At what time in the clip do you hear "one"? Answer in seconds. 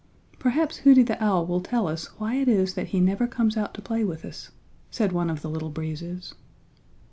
5.11-5.29